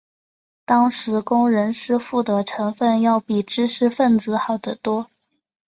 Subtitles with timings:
[0.65, 5.11] 当时工人师傅的成分要比知识分子好得多。